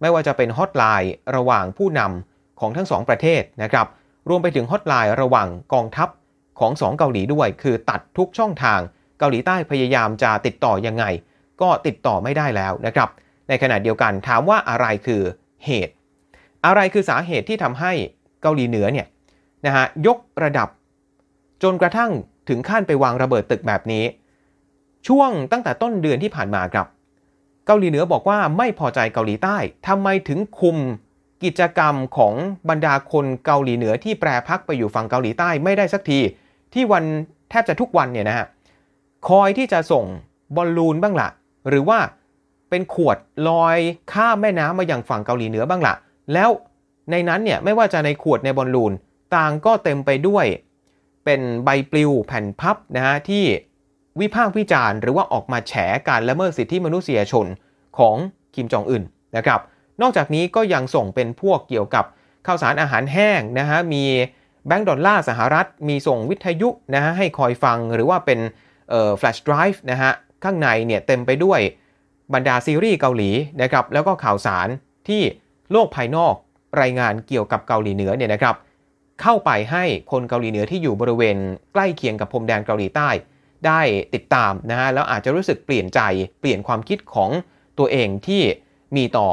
[0.00, 3.86] ไม่ว่าจะเป็นฮอตไลน์ระหว่างผู้นำของทั้งสองประเทศนะครับ
[4.28, 6.08] รวมไปถึงฮอตไลน์ระหว่างกองทัพ
[6.60, 8.80] ของสองเกาหลีด้วย คือตัดทุกช่องทาง
[9.18, 11.04] เกาหลีใต้พยายามจะติดต่อยังไง
[11.60, 13.08] ก็ติดต่อไม่ได้แล้วนะครับ
[13.48, 15.22] ในขณะเดียวกันถามว่าอะไรคือ
[15.64, 15.94] เหตุ
[16.66, 17.92] อะไรคือสาเหตุที่ทำให้
[18.42, 19.06] เกาหลีเหนือเนี่ย
[19.66, 20.68] นะฮะยกระดับ
[21.62, 22.10] จนกระทั่ง
[22.48, 24.04] ถึงขั้นไปวางระเบิดตึกแบบนี้
[25.08, 26.86] ช่วงตั้งแต่ต้นเดือนที่ผ่านมาครับ
[27.66, 29.56] เกาหลีเหนือบอกว่าไม่พอใจเกาหลีใต้
[29.86, 30.76] ทำไมถึงคุม
[31.42, 32.34] กิจกรรมของ
[32.68, 36.20] บรรดาคนเกาหลีเหนือที่แปรพักไปอยู่ฝั่งเกาหลีใต้ไม่ได้สักที
[36.74, 37.04] ที่วัน
[37.50, 38.46] แทบจะทุกวันเนี่ยนะฮะ
[39.28, 40.04] คอยที่จะส่ง
[40.56, 41.28] บอลลูนบ้างละ
[41.68, 41.98] หรือว่า
[42.70, 43.16] เป็นขวด
[43.48, 43.78] ลอย
[44.12, 45.94] ข้ามแม่น้ำมาอย่างฝั่งเกาหลีเหนือบ้างละ
[46.32, 46.50] แล้ว
[47.10, 48.92] ในนั้นเนี่ยไม่ว่าจะในขวดในบอลลูน
[49.36, 50.46] ต่างก็เต็มไปด้วย
[51.24, 53.44] เป็นใบปลิวแผ่นพับนะฮะที่
[54.20, 55.72] วิพากษ์วิจารณ์หรือว่าออกมาแฉ
[56.08, 57.46] การละเมิดสิทธิมนุษยชน
[57.98, 58.16] ของ
[58.54, 59.02] คิมจองอึน
[59.36, 59.60] นะครับ
[60.02, 62.04] นอกจากนี้ก็ยังส่งเป็นพวกเกี่ยวกับ
[62.46, 64.04] ข้าวสารอาหารแห้งนะฮะมี
[64.66, 68.40] แบงก์ดอลลาร์สหรัฐ มีส่งวิทยุนะฮะให้คอยฟังหรือว่าเป็น
[68.90, 70.12] เอ่อแฟลชไดรฟ์นะฮะ
[70.44, 71.60] ข้างในเนี่ยเต็มไปด้วย
[72.34, 73.30] บรรดาซีรีส์เกาหลี
[73.62, 74.68] นะครับแล้วก็ข่าวสาร
[75.08, 75.22] ที่
[75.72, 76.34] โลกภายนอก
[76.80, 78.54] รายงานเกี่ยวกับเกาหลีเหนือเนี่ยนะครับ
[79.22, 81.36] เข้าไปให้คนเกาหลีเหนือที่อยู่บริเวณ
[81.72, 83.08] ใกล้เคียงกับพรมแดนเกาหลีใต้
[83.66, 83.80] ได้
[84.14, 86.00] ติดตามนะฮะแล้วอาจจะรู้สึกเปลี่ยนใจ
[86.40, 87.30] เปลี่ยนความคิดของ
[87.78, 88.42] ตัวเองที่
[88.96, 89.28] มีต่อ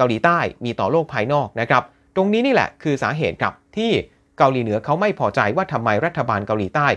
[0.00, 1.82] เกาหลีใต้มีต่อโลกภายนอกนะครับ
[2.16, 3.90] ตรงนี้นี่แหละคือสาเหตุครับที่
[4.38, 6.88] เกาหลีเหนือเขาไม่พอใจว่าทำไมรัฐบาลเกาหลีใต้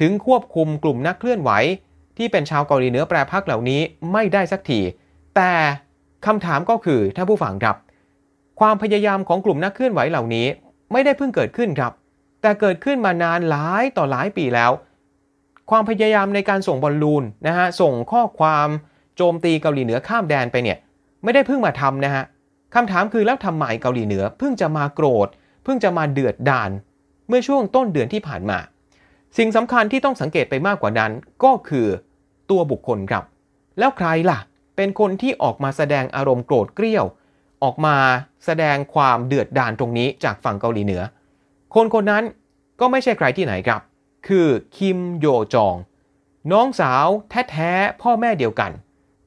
[0.00, 1.50] ถึงควบคุมกลุ่มนักเคลื่อนไหว
[2.18, 3.80] ที่เป็นชาวเกาหลีเหนือแปรพักเหล่านี้
[4.12, 4.80] ไม่ได้สักที
[5.36, 5.52] แต่
[6.26, 7.76] คำถามก็คือท่าผู้ฟังครับ
[8.60, 10.46] ความพยายามของกลุ่มนักเคลื่อนไหวเหล่านี้
[10.92, 11.92] ไม่ได้เพิ่งเกิดขึ้นครับ
[12.42, 14.72] แต่เกิดขึ้นมานานหลายต่อหลายปีแล้ว
[15.70, 18.68] ความพยายามในการส่งบอลลูนนะฮะส่งข้อความ
[19.16, 20.78] โจมตีเกาหลีเหนือข้ามแดนไปเนี่ย
[21.24, 22.24] ไม่ได้เพิ่งมาทำนะฮะ
[22.74, 25.28] คำถามคือแล้วทำไมเกาหลีเหนือ เพิ่งจะมาโกรธ
[25.64, 26.70] เพิ่งจะมาเดือดดาน
[27.28, 28.58] เมื่อช่วงต้นเดือนที่ผ่านมา
[29.38, 31.12] สิ่งสำคัญที่ต้องสังเกตไปมากกว่านั้น
[31.44, 31.86] ก็คือ
[32.50, 33.24] ตัวบุคคลครับ
[33.78, 34.38] แล้วใครล่ะ
[34.76, 37.04] เป็นคนที่ออกมาแสดงอารมณ์โกรธเกรี้ยว
[37.62, 37.96] ออกมา
[38.44, 41.02] แสดงความเดือดดานตรงนี้จากฝั่งเกาหลีเหนือ
[41.74, 42.24] คนคนนั้น
[42.80, 43.80] ก็ไม่ใช่ใครที่ไหนครับ
[44.28, 45.76] คือคิมโยจอง
[46.52, 47.06] น้องสาว
[47.50, 48.70] แท้ๆพ่อแม่เดียวกัน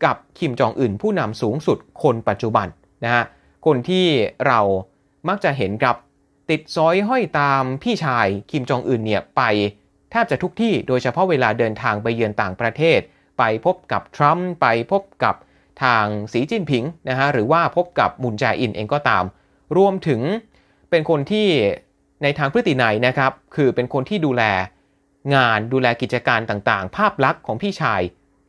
[0.03, 2.67] กับคิมจองอึนผู้นำสูงสุดคนปัจจุบัน
[3.03, 3.23] นะฮะ
[3.65, 4.08] คนที่
[4.47, 4.60] เรา
[5.28, 5.95] มักจะเห็นกับ
[6.49, 9.41] ติดซอยห้อยตามพี่ชายคิมจองอึนเนี่ยไป
[10.12, 12.99] แทบจะทุกที่โดยเฉพาะเวลาเดินทางไปเยือนต่างประเทศ
[13.38, 15.36] ไปพบกับทรัมป์ไปพบกับ
[15.84, 19.23] ทางสีจิ้นผิงนะฮะหรือว่าพบกับมุนแจอินเองก็ตาม
[19.78, 20.21] รวมถึง
[20.89, 21.47] เป็นคนที่
[22.23, 24.43] ในทางพฤตินัยนะครับ คือเป็นคนที่ดูแล
[25.36, 28.01] งานดูแลกิจการต่างๆ ภาพลักษณ์ของพี่ชาย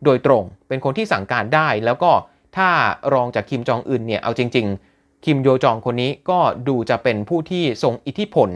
[0.05, 2.11] โดยตรง เป็นคนที่สั่งการได้ แล้วก็
[2.57, 2.69] ถ้า
[3.15, 8.49] รองจากคิมจองอึนเนี่ยเอาจริง ๆ คิมโยจองคนนี้ก็ดูจะเป็นผู้ที่ทรงอิทธิพล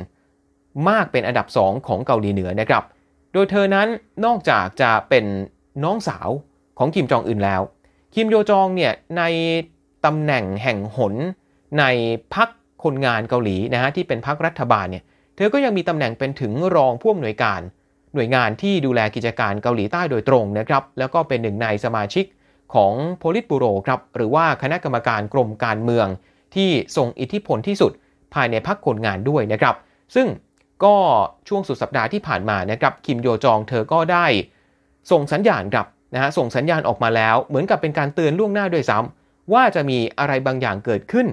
[0.88, 2.84] มากเป็นอันดับ 2 ของเกาหลีเหนือนะครับ
[3.32, 3.88] โดยเธอนั้น
[4.24, 5.24] นอกจากจะเป็น
[5.84, 6.28] น้องสาว
[6.78, 7.62] ของคิมจองอึนแล้ว
[8.14, 9.22] คิมโยจองเนี่ยใน
[10.04, 11.14] ตำแหน่งแห่งหน
[11.78, 11.84] ใน
[12.34, 12.48] พัก
[12.84, 15.04] คนงานเกาหลีนะฮะที่เป็นพักรัฐบาลเนี่ย
[15.36, 17.60] เธอก็ยังมีตำแหน่งเป็นถึงรองผู้อำนวยการ
[18.14, 22.24] หน่วยงานที่ดูแลกิจการเกาหลีใต้โดยตรงนะครับแล้วก็เป็นหนึ่งในสมาชิก
[22.74, 26.06] ของโพลิตบูโรครับหรือว่าคณะกรรมการกรมการเมือง
[26.54, 27.92] ที่ทรงอิทธิพลที่สุด
[28.34, 29.74] ภายในพักคนงานด้วยนะครับ
[30.14, 30.28] ซึ่ง
[30.84, 30.96] ก็
[31.48, 34.26] ช่วงสุดสัปดาห์ที่ผ่านมานะครับคิมโยจองเธอก็ได้
[35.10, 41.26] ส่งสัญญาณครับนะฮะส่งสัญญาณออกมาแล้ว เหมือนกับเป็นการเตือนล่วงหน้าด้วยซ้ำว่าจะมีอะไรบางอย่างเกิดขึ้น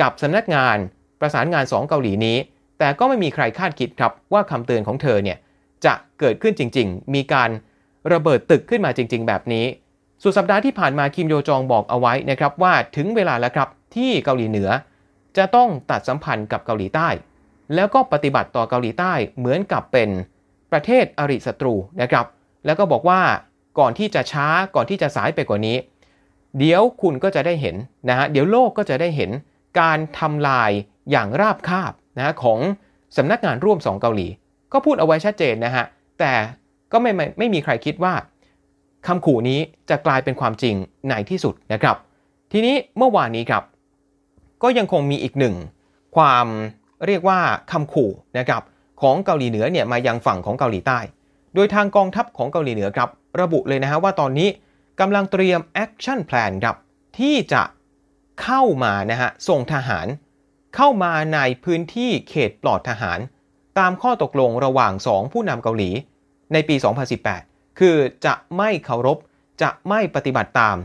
[0.00, 0.76] กับสำนักงาน
[1.20, 2.36] ประสานงาน 2 เกาหลีนี้
[2.78, 5.38] แต่ก็ไม่มีใครคาดคิดครับว่าคำเตือนของเธอเนี่ย
[5.84, 7.50] จะเกิดขึ้นจริง ๆ มีการ
[8.12, 9.66] ระเบิดตึกขึ้นมาจริง ๆ แบบนี้
[10.22, 14.68] สุดสัปดาห์ที่ผ่านมาคิมโยจองบอกเอาไว้นะครับว่าถึงเวลาแล้วครับ ที่เกาหลีเหนือ
[15.36, 17.08] จะต้องตัดสัมพันธ์กับเกาหลีใต้
[17.74, 20.08] แล้วก็ปฏิบัติต่อเกาหลีใต้เหมือนกับเป็น
[20.72, 22.26] ประเทศอริศัตรูนะครับ
[22.66, 23.20] แล้วก็บอกว่า
[23.78, 25.76] ก่อนที่จะช้าก่อนที่จะสายไปกว่านี้
[26.58, 27.76] เดี๋ยวคุณก็จะได้เห็น
[28.08, 29.30] นะฮะเดี๋ยวโลกก็จะได้เห็น
[29.80, 30.70] การทำลาย
[31.10, 32.58] อย่างราบคาบนะของ
[33.16, 34.28] สำนักงานร่วม 2 เกาหลี
[34.72, 35.84] ก็พูดเอาไว้ชัดเจนนะฮะ
[36.18, 36.32] แต่
[36.92, 38.14] ก็ไม่ไม่ไม่มีใครคิดว่า
[39.06, 40.74] คำขู่นี้จะกลายเป็นความจริง
[41.08, 41.96] ในที่สุดนะครับ
[42.52, 43.62] ทีนี้เมื่อวานนี้ครับ
[44.62, 45.54] ก็ยังคงมีอีกหนึ่ง
[46.16, 46.46] ความ
[47.06, 47.40] เรียกว่า
[47.72, 48.62] คำขู่นะครับ
[49.00, 50.98] ของเกาหลีเหนือเนี่ยมายังฝั่งของเกาหลีใต้
[51.54, 53.08] โดยทางกองทัพของเกาหลีเหนือครับ
[53.40, 54.48] ระบุเลยนะฮะว่าตอนนี้
[55.00, 56.76] กำลังเตรียม action plan ครับ
[57.18, 57.62] ที่จะ
[58.42, 60.06] เข้ามานะฮะส่งทหาร
[60.76, 63.18] เข้ามาในพื้นที่เขตปลอดทหาร
[63.78, 65.90] ตามข้อตกลงระหว่าง 2 ผู้นำเกาหลี
[66.52, 66.76] ในปี
[67.26, 69.18] 2018 คือจะไม่เคารพ
[69.62, 70.76] จะไม่ปฏิบัติตาม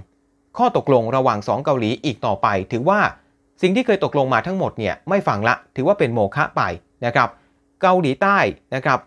[0.57, 3.01] ข้อตกลงระหว่าง 2 เกาหลีอีกต่อไป ถือว่า
[3.62, 6.62] สิ่งที่เคยตกลงมาทั้งหมดเนี่ยไม่ฟังละ ถือว่าเป็นโมฆะไป
[7.06, 7.30] นะครับ
[7.82, 8.38] เกาหลีใต้
[8.76, 9.00] นะครับ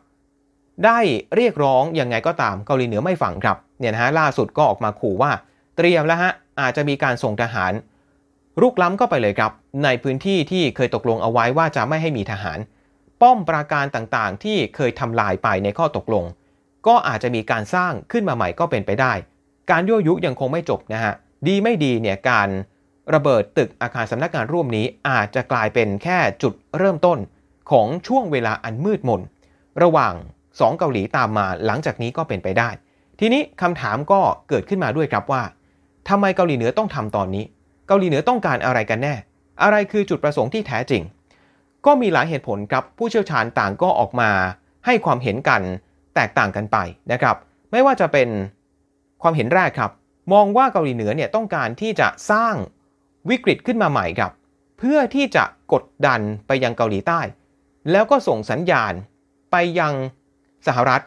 [0.85, 0.99] ได้
[1.37, 5.33] เรียกร้องยังไงก็ตามเกาหลีเหนือไม่ฟังครับเนี่ยนะฮะล่าสุดก็ออกมาขู่ว่า
[5.77, 7.73] เตรียมแล้วฮะอาจจะมีการส่งทหาร
[8.61, 9.53] รุกล้ำเข้าไปเลยครับ
[9.85, 12.59] ในพื้นที่ที่เคยตกลงเอาไว้ว่าจะไม่ให้มีทหาร
[13.21, 16.25] ป้อมปราการต่างๆ ที่เคยทำลายไปในข้อตกลง
[16.87, 19.13] ก็อาจจะมีการสร้างขึ้นมาใหม่ก็เป็นไปได้
[19.71, 21.15] การยั่วยุยังคงไม่จบนะฮะ
[21.47, 22.49] ดีไม่ดีเนี่ยการ
[23.14, 27.18] ระเบิดตึกอาคารสำนักงานร่วมนี้อาจจะกลายเป็นแค่จุดเริ่มต้น
[27.71, 29.21] ของช่วงเวลาอันมืดมน
[29.83, 30.14] ระหว่าง
[30.47, 32.68] 2 เกาหลีตามมาหลังจากนี้ก็เป็นไปได้
[33.21, 35.42] ทีนี้คำถามก็เกิดขึ้นมาด้วยครับว่า
[36.09, 37.44] ทำไมเกาหลีเหนือต้องทำตอนนี้
[37.88, 39.14] เกาหลีเหนือต้องการอะไรกันแน่
[39.62, 41.03] อะไรคือจุดประสงค์ที่แท้จริง
[41.87, 44.31] ก็มีหลายเหตุผลครับผู้เชี่ยวชาญต่างก็ออกมา
[44.87, 45.62] ให้ความเห็นกัน
[46.14, 46.77] แตกต่างกันไป
[47.12, 47.37] นะครับ
[47.71, 48.29] ไม่ว่าจะเป็น
[49.23, 49.90] ความเห็นแรกครับ
[50.33, 52.55] มองว่าเกาหลีเหนือเนี่ยต้องการที่จะสร้าง
[53.31, 54.33] วิกฤตขึ้นมาใหม่ครับ
[54.79, 57.21] เพื่อที่จะกดดันไปยังเกาหลีใต้
[57.91, 58.93] แล้วก็ส่งสัญญาณ
[59.53, 59.93] ไปยัง
[60.67, 61.03] สหรัฐ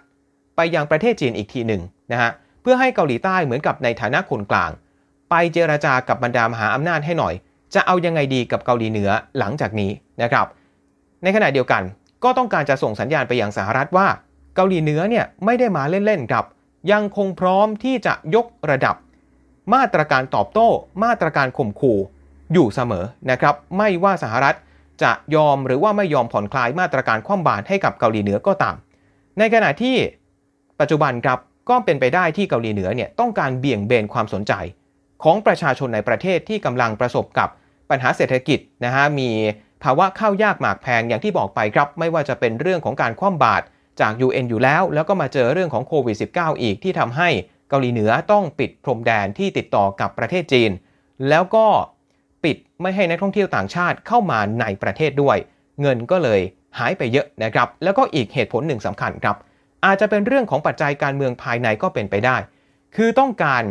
[0.56, 1.82] ไปยังประเทศจีนอีกทีหนึ่ง
[2.12, 2.32] นะฮะ
[2.62, 4.72] เพื่อให้เกาหลีใต้เหมือนกับในฐานะคนกลาง
[5.30, 7.34] ไปเจราจากับบรรดามหาอำนาจให้หน่อย
[7.74, 10.46] จะเอายังไงดีกับเกาหลีเหนือหลังจากนี้นะครับ
[11.24, 11.84] ในขณะเดียวกัน
[12.24, 14.08] ก็ต้องการจะส่งสัญญาณไปยังสหรัฐว่า
[14.56, 16.46] เกาหลีเหนือเนี่ยไม่ได้มาเล่นๆครับ
[16.92, 18.96] ยังคงพร้อมที่จะยกระดับ
[19.74, 20.70] มาตรการตอบโต้
[21.04, 22.00] มาตรการข่มขู่
[22.54, 24.56] อยู่เสมอนะครับ ไม่ว่าสหรัฐ
[25.04, 28.76] จะยอมหรือว่าไม่ยอมผ่อนคลายมาตรการคว่ำบาตรให้กับเกาหลีเหนือก็ตาม
[29.38, 29.96] ในขณะที่
[30.80, 34.54] ปัจจุบันครับก็เป็นไปได้ที่เกาหลีเหนือเนี่ยต้องการเบี่ยงเบนความสนใจ
[35.24, 37.50] ของประชาชนในประเทศที่กำลังประสบกับ
[37.90, 39.30] ปัญหาเศรษฐกิจนะฮะมี
[39.84, 43.64] ภาวะข้าวยากหมากแพงอย่างที่บอกไปครับ ไม่ว่าจะเป็นเรื่องของการคว่ำบาตร
[44.02, 47.30] จาก UN อยู่แล้ว แล้วก็มาเจอเรื่องของโควิด -19 อีกที่ทำให้
[47.72, 50.72] เกาหลีเหนือต้องปิดพรมแดนที่ติดต่อกับประเทศจีน
[51.30, 51.66] แล้วก็
[52.44, 55.38] ปิดไม่ให้นักท่องเที่ยวต่างชาติเข้ามาในประเทศด้วย
[55.82, 56.42] เงินก็เลย
[56.78, 59.36] หายไปเยอะนะครับ แล้วก็อีกเหตุผลหนึ่งสำคัญครับ
[59.86, 62.38] อาจจะเป็นเรื่องของปัจจัยการเมืองภายในก็เป็นไปได้
[62.96, 63.64] คือต้องการ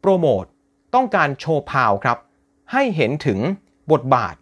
[0.00, 0.44] โปรโมท
[0.94, 2.18] ต้องการโชว์พาวครับ
[2.72, 3.38] ให้เห็นถึง
[3.92, 4.34] บทบาท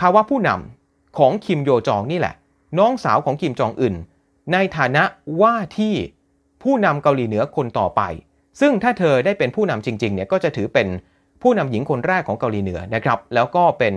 [0.00, 2.34] ภาวะผู้นำของคิมโยจองนี่แหละ
[2.78, 3.94] น้องสาวของคิมจองอึน
[4.52, 5.02] ในฐานะ
[5.42, 5.94] ว่าที่
[6.62, 8.02] ผู้นำเกาหลีเหนือคนต่อไป
[8.60, 10.88] ซึ่งถ้าเธอได้เป็นผู้นำจริงๆเนี่ยก็จะถือเป็น
[11.42, 13.94] ผู้นำหญิงคนแรกของเกาหลีเหนือนะครับ แล้วก็เป็น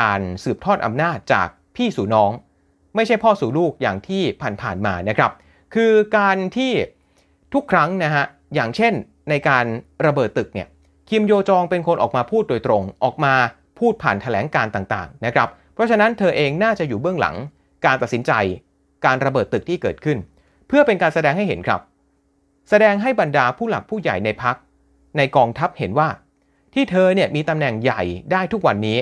[0.00, 2.30] การสืบทอดอำนาจจากพี่สู่น้อง
[2.94, 4.22] ไม่ใช่พ่อสู่ลูกอย่างที่
[4.62, 5.32] ผ่านๆมานะครับ
[5.74, 6.72] คือการที่
[7.54, 8.92] ทุกครั้งนะฮะอย่างเช่น
[9.30, 9.64] ในการ
[10.06, 10.68] ระเบิดตึกเนี่ย
[11.10, 13.34] คิมโยจองเป็นคนออกมาพูดโดยตรง ออกมา
[13.78, 17.36] พูดผ่านแถลงการต่างๆนะครับ เพราะฉะนั้นเธอเองน่าจะอยู่เบื้องหลัง
[17.86, 18.32] การตัดสินใจ
[19.04, 20.18] การระเบิดตึกที่เกิดขึ้น
[20.68, 21.80] เพื่อเป็นการแสดงให้เห็นครับ
[22.68, 24.56] แสดงให้บรรดาผู้หลักผู้ใหญ่ในพัก
[25.16, 26.08] ในกองทัพเห็นว่า
[26.74, 28.98] ที่เธอเนี่ยมีตำแหน่งใหญ่ได้ทุกวันนี้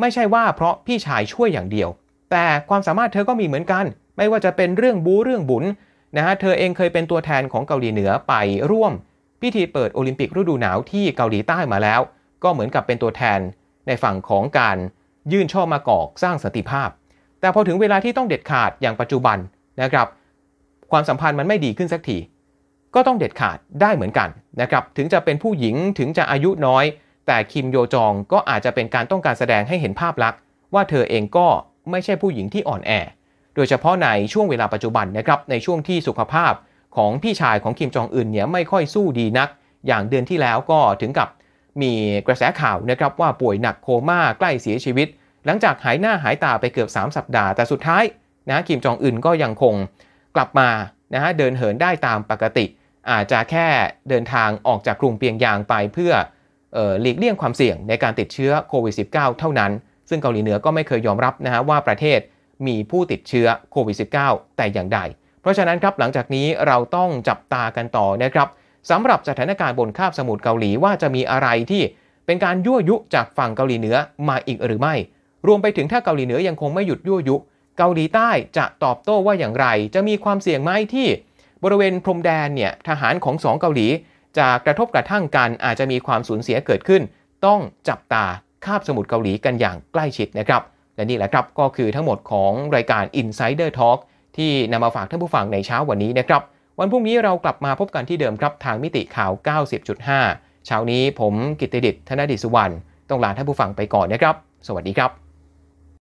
[0.00, 1.88] ไม่ใช่ว่าเพราะพี่ชายช่วยอย่างเดียว
[2.30, 3.84] แต่ความสามารถเธอก็มีเหมือนกัน
[4.16, 5.64] ไม่ว่าจะเป็นเรื่องบูเรื่องบุญ
[6.16, 8.34] นะฮะเธอเองเคยเป็นตัวแทนของเกาหลีเหนือไป
[8.70, 8.92] ร่วม
[9.42, 12.00] พิธีเปิดโอลิมปิกฤดูหนาวที่เกาหลีใต้มาแล้ว
[12.42, 13.40] ก็เหมือนกับเป็นตัวแทน
[13.86, 14.76] ในฝั่งของการ
[15.32, 16.88] ยื่นช่อมากอกสร้างสันติภาพ
[17.40, 19.38] แต่พอถึงเวลาที่ต้องเด็ดขาดอย่างปัจจุบัน
[19.82, 20.06] นะครับ
[20.90, 22.18] ความสัมพันธ์มันไม่ดีขึ้นสักที
[22.94, 24.28] ก็ต้องเด็ดขาดได้เหมือนกัน
[24.60, 26.84] นะครับถึงจะเป็นผู้หญิงถึงจะอายุน้อย
[27.26, 30.40] แต่คิมโยจองก็อาจจะเป็นการต้องการแสดงให้เห็นภาพลักษณ์
[30.74, 31.48] ว่าเธอเองก็
[31.90, 32.92] ไม่ใช่ผู้หญิงที่อ่อนแอ
[33.54, 36.52] โดยเฉพาะในช่วงเวลาปัจจุบันนะครับในช่วงที่สุขภาพ
[36.96, 39.48] ของพี่ชายของคิมจองอึนเนี่ยไม่ค่อยสู้ดีนัก
[39.86, 41.28] อย่างเดือนที่แล้วก็ถึงกับ
[41.82, 41.92] มี
[42.26, 45.08] กระแสข่าวนะครับว่าป่วยหนักโคม่าใกล้เสียชีวิต
[45.44, 48.04] หลังจากหายหน้าหายตาไปเกือบ 3 สัปดาห์แต่สุดท้าย
[48.50, 49.74] นะคิมจองอึนก็ยังคง
[50.36, 50.68] กลับมา
[51.14, 52.64] นะฮะเดินเหินได้ตามปกติ
[53.10, 53.68] อาจจะแค่
[54.08, 56.12] เดินทางออกจากกรุงเปียงยางไปเพื่อ
[56.76, 59.72] ออหลีกเลี่ยงความเสี่ยงในการติดเชื้อโควิด -19 เท่านั้น
[60.08, 62.20] ซึ่งเกาหลีเหนือก็ไม่เคยยอมรับนะฮะว่าประเทศ
[62.66, 65.00] มีผู้ติดเชื้อโควิด -19 แต่อย่างใด
[65.40, 68.48] เพราะฉะนั้นครับหลังจากนี้เราต้องจับตากันต่อนะครับ
[68.90, 71.82] สำหรับสถานการณ์บนคาบสมุทรเกาหลีว่าจะมีอะไรที่
[72.26, 73.96] เป็นการยั่วยุจากฝั่งเกาหลีเหนือ
[74.28, 74.94] มาอีกหรือไม่
[75.46, 77.36] รวมไปถึงถ้าเกาหลีเหนือยังคงไม่หยุดยั่วยุ
[77.78, 81.08] เกาหลีใต้จะตอบโต้ว่าอย่างไร จะมีความเสี่ยงไหมที่
[81.64, 83.86] บริเวณพรมแดนเนี่ยทหารของสองเกาหลี
[84.38, 87.02] จะกระทบกระทั่งกันอาจจะมีความสูญเสียเกิดขึ้น
[87.46, 88.24] ต้องจับตา
[88.64, 90.62] คาบสมุทรเกาหลีกันอย่างใกล้ชิดนะครับ
[90.96, 93.98] และนี่แหละครับก็คือทั้งหมดของรายการ Insider Talk
[94.36, 96.42] ที่นำมาฝากท่านผู้ฟังในเช้าวันนี้นะครับ
[96.78, 99.30] วันพรุ่งนี้เรากลับมาพบกันที่เดิมครับทางมิติข่าว
[99.98, 102.72] 90.5 เช้านี้ผมกิตติดิษฐ์ธนดิษฐ์สุวรรณ
[103.08, 104.34] ต้องลาท่านผู้ฟังไปก่อนนะครับ
[104.66, 105.29] สวัสดีครับ